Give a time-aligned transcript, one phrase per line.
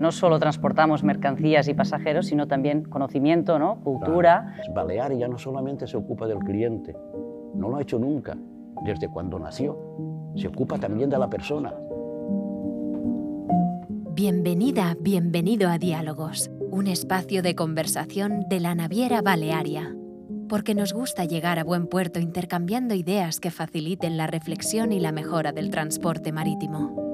[0.00, 3.80] No solo transportamos mercancías y pasajeros, sino también conocimiento, ¿no?
[3.84, 4.54] cultura.
[4.56, 4.72] Claro.
[4.74, 6.96] Balearia no solamente se ocupa del cliente,
[7.54, 8.34] no lo ha hecho nunca,
[8.82, 9.78] desde cuando nació.
[10.36, 11.74] Se ocupa también de la persona.
[14.14, 19.94] Bienvenida, bienvenido a Diálogos, un espacio de conversación de la Naviera Balearia.
[20.48, 25.12] Porque nos gusta llegar a buen puerto intercambiando ideas que faciliten la reflexión y la
[25.12, 27.09] mejora del transporte marítimo.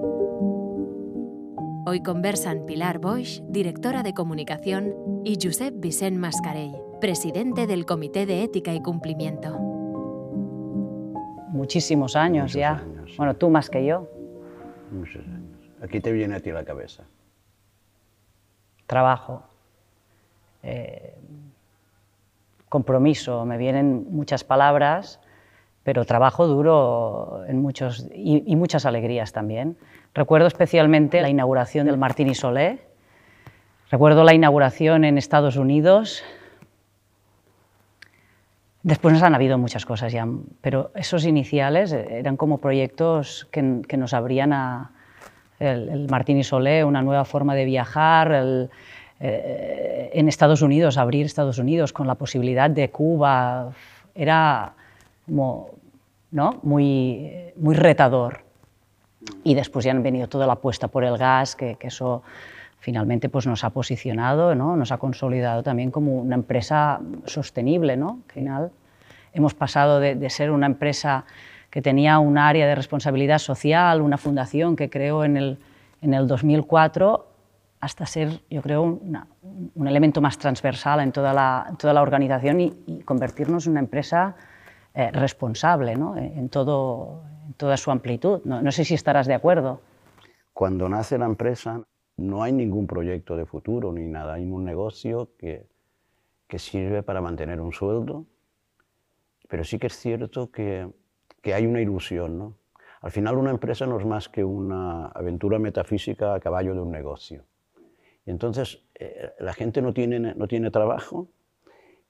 [1.88, 4.92] Hoy conversan Pilar Boix, directora de comunicación,
[5.24, 9.56] y Josep Vicent Mascarell, presidente del Comité de Ética y Cumplimiento.
[11.50, 12.78] Muchísimos años Muchos ya.
[12.78, 13.16] años.
[13.16, 14.08] Bueno, tú más que yo.
[14.90, 15.42] Muchos años.
[15.80, 17.04] Aquí te viene a ti la cabeza.
[18.86, 19.44] Trabajo.
[20.64, 21.14] eh,
[22.68, 23.44] compromiso.
[23.44, 25.20] Me vienen muchas palabras,
[25.84, 29.76] pero trabajo duro en muchos, y, y muchas alegrías también.
[30.16, 32.78] Recuerdo especialmente la inauguración del Martini Solé.
[33.90, 36.24] Recuerdo la inauguración en Estados Unidos.
[38.82, 40.26] Después nos han habido muchas cosas ya,
[40.62, 44.92] pero esos iniciales eran como proyectos que, nos abrían a
[45.58, 48.32] el, el, Martini Solé, una nueva forma de viajar,
[49.20, 53.70] eh, en Estados Unidos, abrir Estados Unidos con la posibilidad de Cuba,
[54.14, 54.72] era
[55.26, 55.72] como,
[56.30, 56.58] ¿no?
[56.62, 58.45] muy, muy retador.
[59.44, 62.22] Y después ya han venido toda la apuesta por el gas, que, que eso
[62.78, 64.76] finalmente pues nos ha posicionado, ¿no?
[64.76, 67.96] nos ha consolidado también como una empresa sostenible.
[67.96, 68.20] ¿no?
[68.28, 68.70] Al final
[69.32, 71.24] hemos pasado de, de, ser una empresa
[71.70, 75.58] que tenía un área de responsabilidad social, una fundación que creó en el,
[76.02, 77.26] en el 2004,
[77.80, 79.26] hasta ser, yo creo, una,
[79.74, 83.80] un elemento más transversal en toda la, toda la organización y, y, convertirnos en una
[83.80, 84.34] empresa
[84.94, 86.16] eh, responsable ¿no?
[86.16, 88.40] en, todo, en toda su amplitud.
[88.44, 89.80] No, no sé si estarás de acuerdo.
[90.52, 91.82] Cuando nace la empresa,
[92.16, 95.66] no hay ningún proyecto de futuro ni nada, hay un negocio que,
[96.48, 98.24] que sirve para mantener un sueldo,
[99.48, 100.88] pero sí que es cierto que,
[101.42, 102.38] que hay una ilusión.
[102.38, 102.54] ¿no?
[103.00, 106.90] Al final una empresa no es más que una aventura metafísica a caballo de un
[106.90, 107.44] negocio.
[108.24, 111.28] Entonces eh, la gente no tiene, no tiene trabajo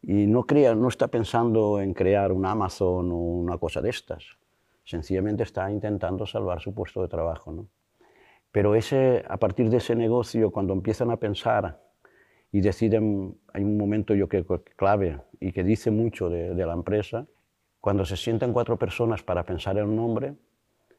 [0.00, 4.24] y no, crea, no está pensando en crear un Amazon o una cosa de estas.
[4.86, 7.50] Sencillamente está intentando salvar su puesto de trabajo.
[7.52, 7.66] ¿no?
[8.52, 11.80] Pero ese, a partir de ese negocio, cuando empiezan a pensar
[12.52, 16.66] y deciden, hay un momento yo creo que clave y que dice mucho de, de
[16.66, 17.26] la empresa,
[17.80, 20.36] cuando se sientan cuatro personas para pensar en un nombre,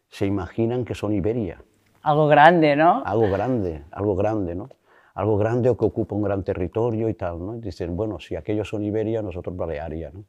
[0.09, 1.63] se imaginan que son Iberia.
[2.01, 3.03] Algo grande, ¿no?
[3.05, 4.69] Algo grande, algo grande, ¿no?
[5.13, 7.55] Algo grande o que ocupa un gran territorio y tal, ¿no?
[7.55, 10.25] Y dicen, bueno, si aquellos son Iberia, nosotros Balearia, ¿no?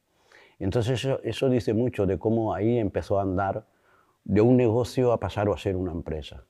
[0.58, 3.64] Entonces eso, eso dice mucho de cómo ahí empezó a andar
[4.24, 6.44] de un negocio a pasar a ser una empresa.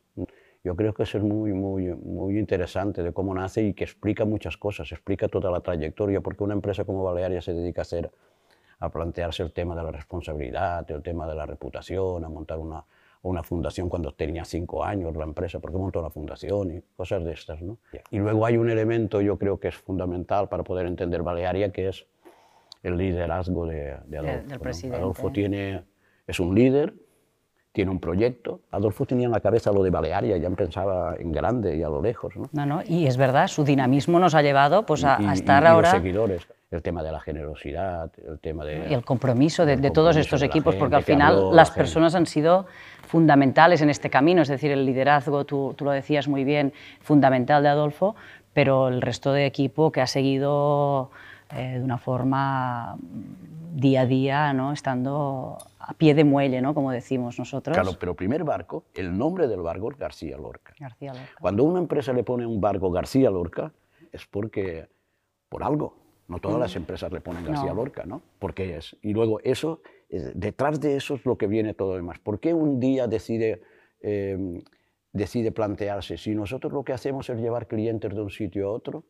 [0.64, 4.24] Yo creo que eso es muy, muy, muy interesante de cómo nace y que explica
[4.24, 8.10] muchas cosas, explica toda la trayectoria, porque una empresa como Balearia se dedica a hacer,
[8.80, 12.84] a plantearse el tema de la responsabilidad, el tema de la reputación, a montar una,
[13.22, 17.32] una fundación cuando tenía cinco años la empresa, porque montó una fundación y cosas de
[17.32, 17.62] estas.
[17.62, 17.78] ¿no?
[18.10, 21.88] Y luego hay un elemento, yo creo que es fundamental para poder entender Balearia, que
[21.88, 22.06] es
[22.82, 24.36] el liderazgo de, de Adolfo.
[24.38, 24.98] Del, del presidente.
[24.98, 25.04] ¿no?
[25.04, 25.82] Adolfo tiene,
[26.26, 26.94] es un líder,
[27.72, 28.60] tiene un proyecto.
[28.70, 32.02] Adolfo tenía en la cabeza lo de Balearia, ya pensaba en grande y a lo
[32.02, 32.36] lejos.
[32.36, 32.48] ¿no?
[32.52, 35.62] No, no, y es verdad, su dinamismo nos ha llevado pues, a, y, a estar
[35.62, 35.88] y, ahora...
[35.88, 38.88] Y los seguidores, el tema de la generosidad, el tema de...
[38.90, 41.34] Y el compromiso de, el de todos compromiso estos de equipos, gente, porque al final
[41.34, 42.66] habló las la personas han sido
[43.06, 47.62] fundamentales en este camino, es decir, el liderazgo, tú, tú lo decías muy bien, fundamental
[47.62, 48.16] de Adolfo,
[48.52, 51.10] pero el resto de equipo que ha seguido
[51.56, 52.96] eh, de una forma
[53.74, 54.72] día a día, ¿no?
[54.72, 56.74] estando a pie de muelle, ¿no?
[56.74, 57.76] como decimos nosotros.
[57.76, 60.74] Claro, pero primer barco, el nombre del barco es García Lorca.
[60.78, 61.30] García Lorca.
[61.40, 63.72] Cuando una empresa le pone un barco García Lorca,
[64.12, 64.88] es porque,
[65.48, 65.96] por algo.
[66.28, 67.76] No todas las empresas le ponen García No.
[67.76, 68.20] Lorca, ¿no?
[68.38, 68.94] Porque es.
[69.00, 69.80] Y luego eso,
[70.34, 72.18] detrás de eso es lo que viene todo lo demás.
[72.18, 73.62] ¿Por qué un día decide,
[74.02, 74.62] eh,
[75.12, 79.04] decide plantearse, si nosotros lo que hacemos es llevar clientes de un sitio a otro,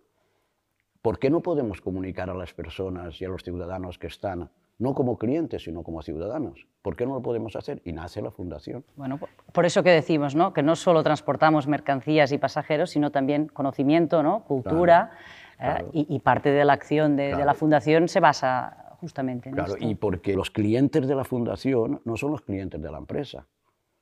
[1.02, 4.94] ¿por qué no podemos comunicar a las personas y a los ciudadanos que están, no
[4.94, 6.66] como clientes, sino como ciudadanos?
[6.82, 7.80] ¿Por qué no lo podemos hacer?
[7.84, 8.84] Y nace la fundación.
[8.96, 9.18] Bueno,
[9.52, 10.52] por- eso que decimos, ¿no?
[10.52, 14.44] Que no solo transportamos mercancías y pasajeros, sino también conocimiento, ¿no?
[14.44, 15.12] Cultura,
[15.54, 15.90] eh, claro.
[15.92, 19.74] y, y parte de la acción de, de la fundación se basa justamente en Claro,
[19.74, 19.86] esto.
[19.88, 23.46] y porque los clientes de la fundación no son los clientes de la empresa,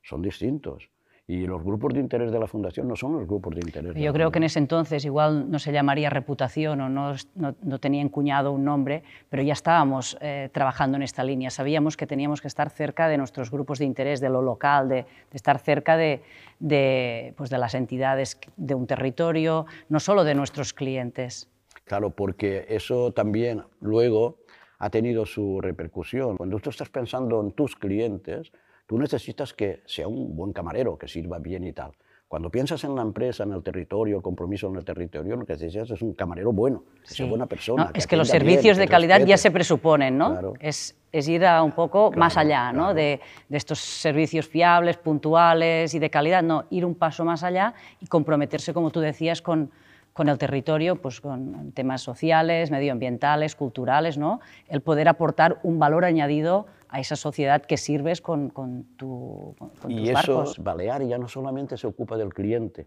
[0.03, 0.89] son distintos.
[1.29, 3.97] Y los grupos de interés de la Fundación no son los grupos de interés.
[3.97, 8.01] Yo creo que en ese entonces igual no se llamaría reputación o no, no, tenía
[8.01, 11.51] encuñado un nombre, pero ya estábamos eh, trabajando en esta línea.
[11.51, 15.05] Sabíamos que teníamos que estar cerca de nuestros grupos de interés, de lo local, de,
[15.33, 16.23] estar cerca de,
[16.61, 21.49] de, pues de las entidades de un territorio, no solo de nuestros clientes.
[21.87, 24.39] Claro, porque eso también luego
[24.79, 26.37] ha tenido su repercusión.
[26.37, 28.53] Cuando tú estás pensando en tus clientes,
[28.87, 31.93] Tú necesitas que sea un buen camarero, que sirva bien y tal.
[32.29, 35.53] Cuando piensas en la empresa, en el territorio, el compromiso en el territorio, lo que
[35.53, 37.93] necesitas es un camarero bueno, que sea buena persona.
[37.95, 40.55] es que los servicios de calidad ya se presuponen, ¿no?
[40.59, 42.95] Es, es, ir a un poco más allá, ¿no?
[42.95, 47.75] De, de, estos servicios fiables, puntuales y de calidad, no, ir un paso más allá
[48.01, 49.71] y comprometerse, como tú decías, con,
[50.13, 54.41] con el territorio, pues con temas sociales, medioambientales, culturales, ¿no?
[54.67, 56.67] El poder aportar un valor añadido
[56.97, 61.77] a esa sociedad que sirves con, con, tu, con y eso, Balear ya no solamente
[61.77, 62.87] se ocupa del cliente,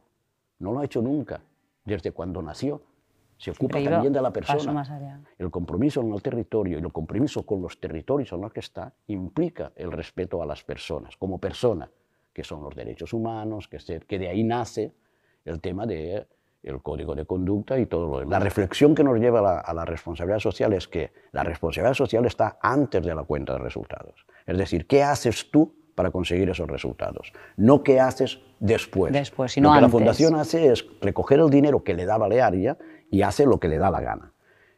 [0.58, 1.42] no lo ha hecho nunca,
[1.86, 2.82] desde cuando nació.
[3.38, 5.16] Se ocupa también de la persona.
[5.38, 8.92] El compromiso en el territorio y el compromiso con los territorios en los que está
[9.08, 11.90] implica el respeto a las personas, como persona,
[12.34, 14.92] que son los derechos humanos, que, que de ahí nace
[15.46, 16.28] el tema de
[16.64, 18.32] el código de conducta y todo lo demás.
[18.32, 22.58] La reflexión que nos lleva a la, responsabilidad social es que la responsabilidad social está
[22.62, 24.26] antes de la cuenta de resultados.
[24.46, 27.32] Es decir, ¿qué haces tú para conseguir esos resultados?
[27.56, 29.14] No qué haces después.
[29.14, 32.78] Después, sino Lo que la fundación hace es recoger el dinero que le da Balearia
[33.10, 34.34] y hace lo que le da la gana.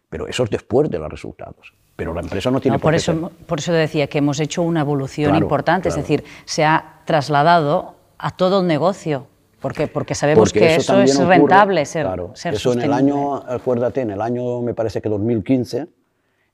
[0.10, 1.74] Pero eso es después de los resultados.
[1.96, 5.36] Pero la empresa no tiene por, eso, Por eso decía que hemos hecho una evolución
[5.36, 9.28] importante, es decir, se ha trasladado a todo el negocio
[9.62, 14.12] porque, porque sabemos que eso, es rentable ser, claro, Eso en el año, acuérdate, en
[14.12, 15.88] el año me parece que 2015,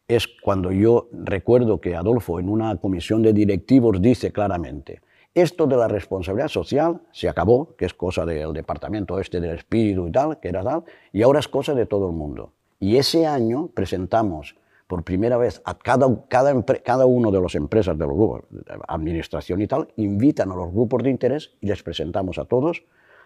[0.08, 5.02] es cuando yo recuerdo que Adolfo en una comisión de directivos dice claramente,
[5.34, 10.08] esto de la responsabilidad social se acabó, que es cosa del departamento este del espíritu
[10.08, 10.84] y tal, que era tal,
[11.14, 12.54] y ahora es cosa de todo el mundo.
[12.80, 14.56] Y ese año presentamos
[14.88, 18.44] por primera vez a cada, cada, cada uno de las empresas de los grupos,
[18.88, 22.84] administración y tal, invitan a los grupos de interés y les presentamos a todos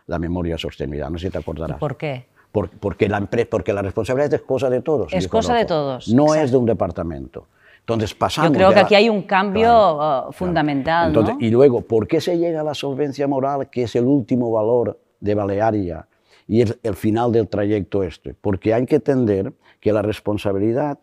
[0.07, 1.09] la memoria sostenibilidad.
[1.09, 1.77] No sé si te acordarás.
[1.77, 2.25] ¿Por qué?
[2.51, 5.13] porque, la, porque la responsabilidad es cosa de todos.
[5.13, 6.09] Es cosa de todos.
[6.09, 7.47] No es de un departamento.
[7.79, 8.51] Entonces pasamos.
[8.51, 11.13] Yo creo que aquí hay un cambio uh, fundamental.
[11.39, 14.99] Y luego, ¿por qué se llega a la solvencia moral, que es el último valor
[15.19, 16.07] de Balearia
[16.47, 18.33] y el, el final del trayecto este?
[18.33, 20.99] Porque hay que entender que la responsabilidad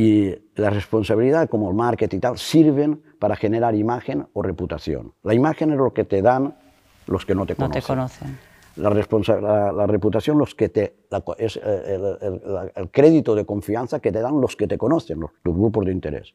[0.00, 5.12] y la responsabilidad, como el marketing y tal, sirven para generar imagen o reputación.
[5.22, 6.56] La imagen es lo que te dan
[7.06, 7.80] los que no te conocen.
[7.80, 8.38] No te conocen.
[8.76, 10.94] La, la, reputación los que te,
[11.36, 11.98] es eh,
[12.76, 15.92] el, crédito de confianza que te dan los que te conocen, los, tus grupos de
[15.92, 16.32] interés.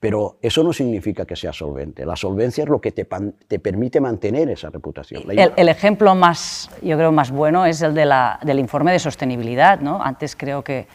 [0.00, 2.06] Pero eso no significa que sea solvente.
[2.06, 3.06] La solvencia es lo que te,
[3.46, 5.24] te permite mantener esa reputación.
[5.30, 8.98] El, el, ejemplo más, yo creo, más bueno es el de la, del informe de
[8.98, 9.80] sostenibilidad.
[9.80, 10.02] ¿no?
[10.02, 10.86] Antes creo que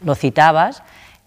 [0.00, 0.82] lo citabas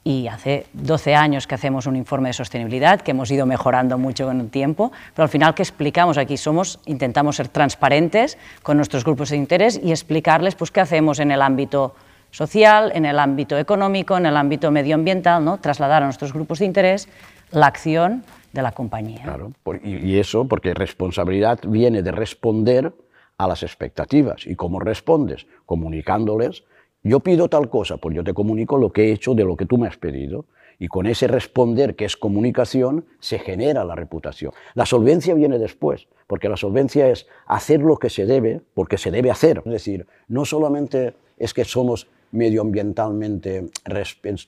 [0.09, 4.31] y hace 12 años que hacemos un informe de sostenibilidad, que hemos ido mejorando mucho
[4.31, 6.35] en el tiempo, pero al final, ¿qué explicamos aquí?
[6.35, 11.29] Somos, intentamos ser transparentes con nuestros grupos de interés y explicarles pues, qué hacemos en
[11.29, 11.94] el ámbito
[12.31, 15.59] social, en el ámbito económico, en el ámbito medioambiental, ¿no?
[15.59, 17.07] trasladar a nuestros grupos de interés
[17.51, 19.21] la acción de la compañía.
[19.21, 19.51] Claro,
[19.83, 22.91] y eso porque responsabilidad viene de responder
[23.38, 24.47] a las expectativas.
[24.47, 25.45] ¿Y cómo respondes?
[25.67, 26.63] Comunicándoles
[27.04, 29.66] yo pido tal cosa, pues yo te comunico lo que he hecho de lo que
[29.66, 30.46] tú me has pedido.
[30.81, 34.54] Y con ese responder, que es comunicación, se genera la reputación.
[34.75, 39.12] La solvencia viene después, porque la solvencia es hacer lo que se debe, porque se
[39.12, 39.62] debe hacer.
[39.66, 44.04] Es decir, no solamente es que somos medioambientalmente eh,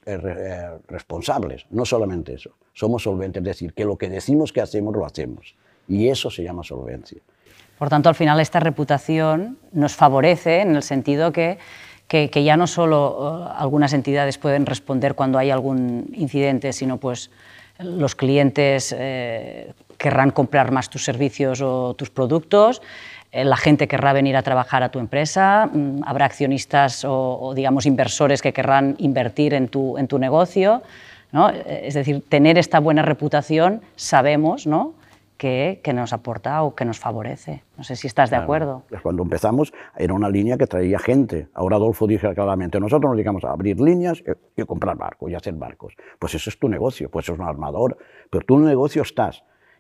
[0.06, 4.96] eh, responsables, no solamente eso, somos solventes, es decir, que lo que decimos que hacemos,
[4.96, 5.56] lo hacemos.
[5.88, 7.22] Y eso se llama solvencia.
[7.78, 11.58] Por tanto, al final esta reputación nos favorece en el sentido que
[12.12, 17.32] que, ya no solo eh, algunas entidades pueden responder cuando hay algún incidente, sino pues
[17.80, 22.82] los clientes eh, querrán comprar más tus servicios o tus productos,
[23.32, 27.86] eh, la gente querrá venir a trabajar a tu empresa, mm, habrá accionistas o, digamos
[27.86, 30.84] inversores que querrán invertir en tu, en tu negocio.
[31.32, 31.50] ¿no?
[31.50, 34.96] Es decir, tener esta buena reputación sabemos ¿no?
[35.42, 37.64] Que, nos aporta o que nos favorece.
[37.76, 38.84] No sé si estás de acuerdo.
[38.90, 41.48] Pues cuando empezamos era una línea que traía gente.
[41.56, 44.24] Ahora Adolfo dice claramente, nosotros nos dedicamos a abrir líneas
[44.56, 45.96] y, comprar barcos y hacer barcos.
[46.20, 47.98] Pues eso es tu negocio, pues eso es un armador.
[48.30, 48.60] Pero tú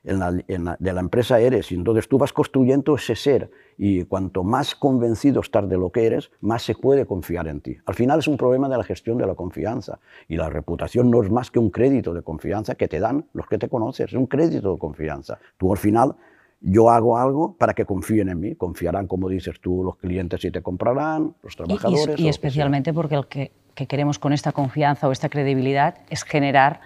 [0.03, 1.71] en estás de la empresa eres.
[1.71, 6.05] Y entonces tú vas construyendo ese ser y cuanto más convencido estás de lo que
[6.05, 7.77] eres, más se puede confiar en ti.
[7.85, 11.21] Al final es un problema de la gestión de la confianza y la reputación no
[11.23, 14.13] es más que un crédito de confianza que te dan los que te conoces, es
[14.13, 15.39] un crédito de confianza.
[15.57, 16.15] Tú al final
[16.61, 18.55] yo hago algo para que confíen en mí.
[18.55, 22.19] Confiarán, como dices tú, los clientes y te comprarán, los trabajadores.
[22.19, 26.81] Y, especialmente porque lo que, queremos con esta confianza o esta credibilidad es generar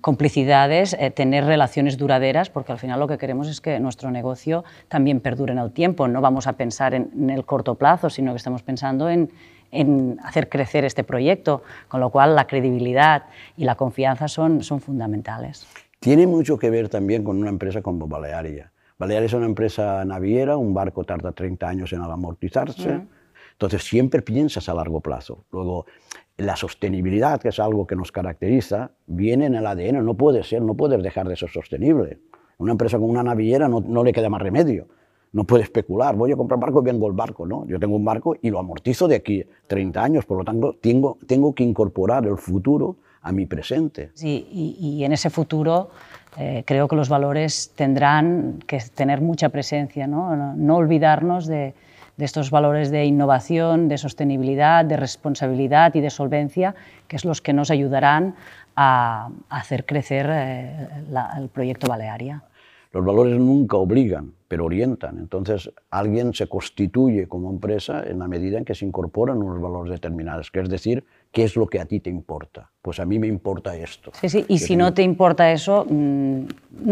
[0.00, 4.64] complicidades, eh, tener relaciones duraderas, porque al final lo que queremos es que nuestro negocio
[4.88, 6.08] también perdure en el tiempo.
[6.08, 9.30] No vamos a pensar en, el corto plazo, sino que estamos pensando en,
[9.70, 13.24] en, hacer crecer este proyecto, con lo cual la credibilidad
[13.56, 15.66] y la confianza son, son fundamentales.
[16.00, 18.70] Tiene mucho que ver también con una empresa como Balearia.
[18.98, 23.02] Baleares es una empresa naviera, un barco tarda 30 años en amortizarse,
[23.52, 25.44] entonces siempre piensas a largo plazo.
[25.50, 25.86] Luego,
[26.36, 30.62] la sostenibilidad, que es algo que nos caracteriza, viene en el ADN, no puede ser,
[30.62, 32.18] no puedes dejar de ser sostenible.
[32.58, 34.86] Una empresa con una naviera no, no le queda más remedio.
[35.32, 37.66] No puede especular, voy a comprar barco y vengo el barco, ¿no?
[37.66, 41.18] Yo tengo un barco y lo amortizo de aquí 30 años, por lo tanto tengo,
[41.26, 44.12] tengo que incorporar el futuro a mi presente.
[44.22, 45.90] Y en ese futuro
[46.38, 51.74] eh, creo que los valores tendrán que tener mucha presencia, no, no, olvidarnos de,
[52.24, 56.74] estos valores de innovación, de sostenibilidad, de responsabilidad y de solvencia,
[57.08, 58.34] que es los que nos ayudarán
[58.74, 60.88] a, hacer crecer eh,
[61.38, 62.42] el proyecto Balearia.
[62.92, 65.18] Los valores nunca obligan, pero orientan.
[65.18, 69.92] Entonces, alguien se constituye como empresa en la medida en que se incorporan unos valores
[69.92, 72.70] determinados, que es decir, ¿qué es lo que a ti te importa?
[72.80, 74.12] Pues a mí me importa esto.
[74.14, 76.40] Sí, sí, y si no te importa eso, mm,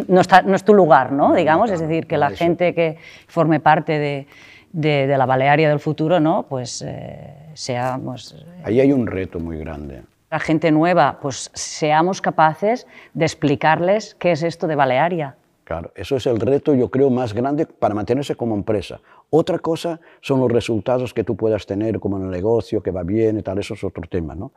[0.08, 1.32] no, está, no es tu lugar, ¿no?
[1.32, 4.26] Digamos, es decir, que la gente que forme parte de,
[4.74, 6.46] de, la Balearia del futuro, ¿no?
[6.48, 8.36] Pues eh, seamos...
[8.64, 10.02] Ahí hay un reto muy grande.
[10.30, 16.16] La gente nueva, pues seamos capaces de explicarles qué es esto de Balearia Claro, eso
[16.16, 19.00] es el reto, yo creo, más grande para mantenerse como empresa.
[19.30, 23.02] Otra cosa son los resultados que tú puedas tener como en el negocio, que va
[23.02, 24.52] bien y tal, eso es otro tema, ¿no?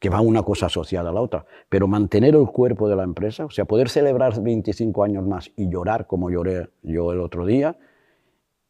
[0.00, 1.44] Que va una cosa asociada a la otra.
[1.68, 5.70] Pero mantener el cuerpo de la empresa, o sea, poder celebrar 25 años más y
[5.70, 7.76] llorar como lloré yo el otro día,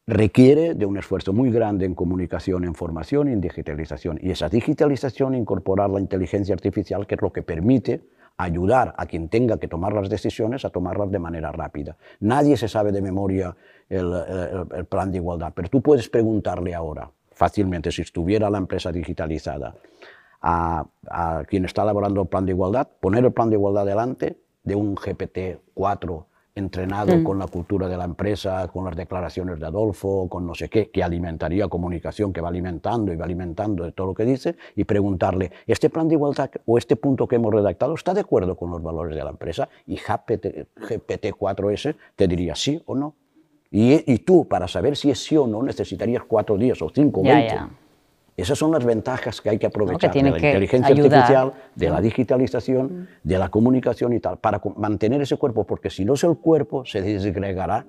[0.09, 4.19] requiere de un esfuerzo muy grande en comunicación, en formación y en digitalización.
[4.23, 8.01] Y esa digitalización, incorporar la inteligencia artificial, que es lo que permite
[8.39, 11.99] ayudar a quien tenga que tomar las decisiones a tomarlas de manera rápida.
[12.21, 13.55] Nadie se sabe de memoria
[13.91, 19.75] el, plan de igualdad, pero tú puedes preguntarle ahora, fácilmente, si estuviera la empresa digitalizada,
[20.41, 24.39] a, a quien está elaborando el plan de igualdad, poner el plan de igualdad delante
[24.63, 26.25] de un GPT-4
[26.59, 27.25] entrenado mm.
[27.25, 30.91] con la cultura de la empresa, con las declaraciones de Adolfo, con no sé qué,
[30.91, 34.85] que alimentaría comunicación, que va alimentando y va alimentando de todo lo que dice, y
[34.85, 38.71] preguntarle, ¿este plan de igualdad o este punto que hemos redactado está de acuerdo con
[38.71, 39.69] los valores de la empresa?
[39.87, 43.15] Y GPT-4S te diría sí o no.
[43.71, 47.21] Y, y, tú, para saber si es sí o no, necesitarías cuatro días o cinco
[47.21, 47.59] o veinte.
[48.39, 53.09] Esas son las ventajas que hay que aprovechar de la inteligencia artificial, de la digitalización,
[53.25, 56.85] de la comunicación y tal, para mantener ese cuerpo, porque si no es el cuerpo,
[56.85, 57.85] se desgregará.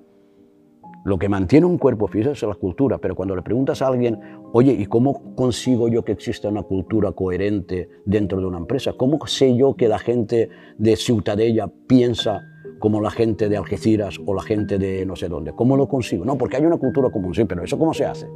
[1.04, 4.18] Lo que mantiene un cuerpo físico es la cultura, pero cuando le preguntas a alguien,
[4.52, 8.92] oye, ¿y cómo consigo yo que exista una cultura coherente dentro de una empresa?
[8.94, 12.42] ¿Cómo sé yo que la gente de Ciutadella piensa
[12.80, 15.52] como la gente de Algeciras o la gente de no sé dónde?
[15.52, 16.24] ¿Cómo lo consigo?
[16.24, 18.26] No, porque hay una cultura común, sí, pero ¿eso cómo se hace?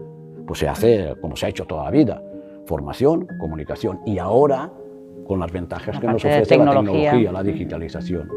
[0.46, 2.22] Pues se hace como se ha hecho toda la vida,
[2.66, 4.70] formación, comunicación y ahora
[5.26, 8.28] con las ventajas que nos ofrece la tecnología, la digitalización.